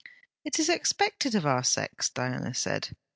'It 0.43 0.57
is 0.57 0.67
expected 0.67 1.35
of 1.35 1.45
our 1.45 1.61
sex,' 1.63 2.09
Diana 2.09 2.55
said. 2.55 2.89